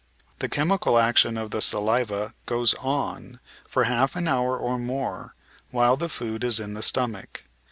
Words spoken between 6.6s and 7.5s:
the stomach.